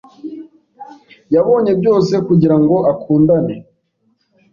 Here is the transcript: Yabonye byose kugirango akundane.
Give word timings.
Yabonye 1.33 1.71
byose 1.79 2.13
kugirango 2.27 2.75
akundane. 2.91 3.55